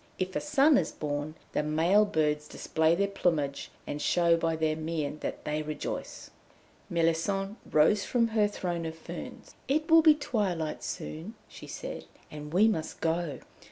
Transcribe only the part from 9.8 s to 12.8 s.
will be twilight soon," she said, "and we